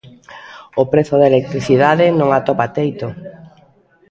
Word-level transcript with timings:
O 0.81 0.83
prezo 0.91 1.15
da 1.17 1.29
electricidade 1.31 2.05
non 2.19 2.29
atopa 2.31 2.67
teito. 2.75 3.07